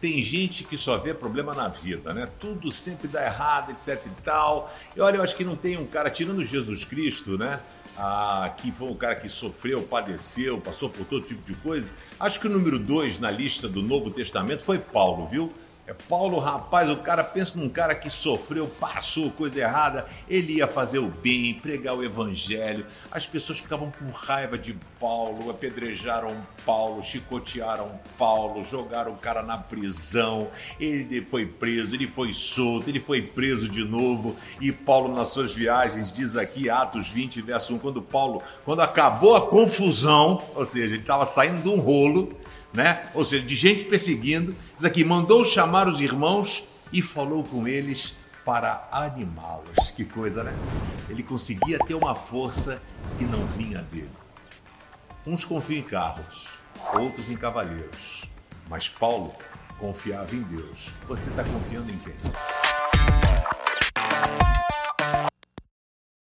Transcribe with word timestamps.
Tem 0.00 0.22
gente 0.22 0.62
que 0.62 0.76
só 0.76 0.96
vê 0.96 1.12
problema 1.12 1.52
na 1.54 1.66
vida, 1.66 2.14
né? 2.14 2.28
Tudo 2.38 2.70
sempre 2.70 3.08
dá 3.08 3.24
errado, 3.24 3.72
etc 3.72 4.00
e 4.06 4.22
tal. 4.22 4.72
E 4.94 5.00
olha, 5.00 5.16
eu 5.16 5.22
acho 5.22 5.34
que 5.34 5.44
não 5.44 5.56
tem 5.56 5.76
um 5.76 5.86
cara, 5.86 6.08
tirando 6.08 6.44
Jesus 6.44 6.84
Cristo, 6.84 7.36
né? 7.36 7.60
Ah, 7.96 8.54
que 8.56 8.70
foi 8.70 8.88
um 8.88 8.94
cara 8.94 9.16
que 9.16 9.28
sofreu, 9.28 9.82
padeceu, 9.82 10.60
passou 10.60 10.88
por 10.88 11.04
todo 11.04 11.26
tipo 11.26 11.42
de 11.44 11.56
coisa. 11.56 11.92
Acho 12.18 12.38
que 12.38 12.46
o 12.46 12.50
número 12.50 12.78
dois 12.78 13.18
na 13.18 13.28
lista 13.28 13.68
do 13.68 13.82
Novo 13.82 14.08
Testamento 14.08 14.62
foi 14.62 14.78
Paulo, 14.78 15.26
viu? 15.26 15.52
É 15.88 15.94
Paulo, 16.06 16.38
rapaz, 16.38 16.90
o 16.90 16.98
cara 16.98 17.24
pensa 17.24 17.58
num 17.58 17.70
cara 17.70 17.94
que 17.94 18.10
sofreu, 18.10 18.68
passou 18.68 19.30
coisa 19.30 19.58
errada, 19.58 20.04
ele 20.28 20.56
ia 20.56 20.66
fazer 20.66 20.98
o 20.98 21.08
bem, 21.08 21.54
pregar 21.54 21.96
o 21.96 22.04
evangelho. 22.04 22.84
As 23.10 23.26
pessoas 23.26 23.58
ficavam 23.58 23.90
com 23.90 24.10
raiva 24.10 24.58
de 24.58 24.76
Paulo, 25.00 25.48
apedrejaram 25.48 26.36
Paulo, 26.66 27.02
chicotearam 27.02 27.98
Paulo, 28.18 28.62
jogaram 28.64 29.12
o 29.12 29.16
cara 29.16 29.42
na 29.42 29.56
prisão. 29.56 30.48
Ele 30.78 31.24
foi 31.24 31.46
preso, 31.46 31.94
ele 31.94 32.06
foi 32.06 32.34
solto, 32.34 32.90
ele 32.90 33.00
foi 33.00 33.22
preso 33.22 33.66
de 33.66 33.82
novo. 33.82 34.36
E 34.60 34.70
Paulo, 34.70 35.14
nas 35.14 35.28
suas 35.28 35.54
viagens, 35.54 36.12
diz 36.12 36.36
aqui, 36.36 36.68
Atos 36.68 37.08
20, 37.08 37.40
verso 37.40 37.74
1, 37.76 37.78
quando 37.78 38.02
Paulo, 38.02 38.42
quando 38.62 38.80
acabou 38.80 39.34
a 39.34 39.48
confusão, 39.48 40.42
ou 40.54 40.66
seja, 40.66 40.84
ele 40.84 40.98
estava 40.98 41.24
saindo 41.24 41.62
de 41.62 41.68
um 41.70 41.80
rolo 41.80 42.36
né? 42.72 43.08
Ou 43.14 43.24
seja, 43.24 43.44
de 43.44 43.54
gente 43.54 43.84
perseguindo. 43.84 44.54
Diz 44.76 44.84
aqui, 44.84 45.04
mandou 45.04 45.44
chamar 45.44 45.88
os 45.88 46.00
irmãos 46.00 46.64
e 46.92 47.02
falou 47.02 47.44
com 47.44 47.66
eles 47.66 48.16
para 48.44 48.88
animá-los. 48.90 49.90
Que 49.94 50.04
coisa, 50.04 50.42
né? 50.42 50.54
Ele 51.08 51.22
conseguia 51.22 51.78
ter 51.78 51.94
uma 51.94 52.14
força 52.14 52.80
que 53.18 53.24
não 53.24 53.46
vinha 53.46 53.82
dele. 53.82 54.10
Uns 55.26 55.44
confiam 55.44 55.80
em 55.80 55.82
carros, 55.82 56.48
outros 56.94 57.30
em 57.30 57.36
cavaleiros. 57.36 58.24
Mas 58.68 58.88
Paulo 58.88 59.34
confiava 59.78 60.34
em 60.34 60.42
Deus. 60.42 60.90
Você 61.06 61.30
está 61.30 61.44
confiando 61.44 61.90
em 61.90 61.98
quem? 61.98 62.14